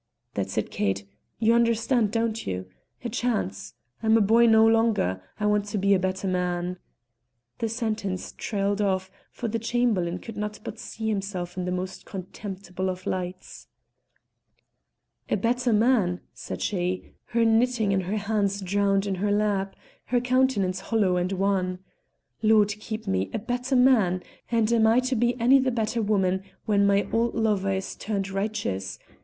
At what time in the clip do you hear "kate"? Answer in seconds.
0.71-1.05